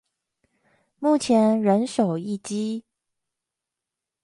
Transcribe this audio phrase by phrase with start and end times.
[0.97, 2.85] 目前人手一機